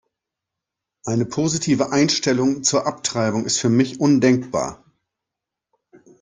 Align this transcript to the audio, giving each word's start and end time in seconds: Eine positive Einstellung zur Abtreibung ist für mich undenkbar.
Eine 1.05 1.25
positive 1.25 1.91
Einstellung 1.91 2.63
zur 2.63 2.87
Abtreibung 2.87 3.45
ist 3.45 3.59
für 3.59 3.69
mich 3.69 3.99
undenkbar. 3.99 4.83